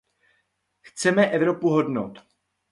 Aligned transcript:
Chceme 0.81 1.25
Evropu 1.31 1.69
hodnot. 1.69 2.27